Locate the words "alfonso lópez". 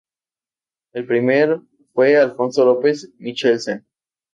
2.17-3.11